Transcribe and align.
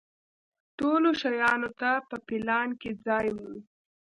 ټولو 0.77 1.09
شیانو 1.21 1.69
ته 1.79 1.89
په 2.09 2.15
پلان 2.27 2.69
کې 2.81 2.91
ځای 3.05 3.27
و. 3.35 3.37